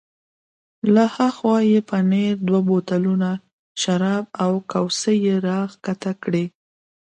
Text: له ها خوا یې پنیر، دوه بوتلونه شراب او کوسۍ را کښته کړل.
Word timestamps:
له 0.93 1.03
ها 1.15 1.27
خوا 1.37 1.57
یې 1.71 1.79
پنیر، 1.89 2.33
دوه 2.47 2.59
بوتلونه 2.67 3.29
شراب 3.81 4.25
او 4.43 4.51
کوسۍ 4.71 5.17
را 5.45 5.59
کښته 5.83 6.11
کړل. 6.23 6.47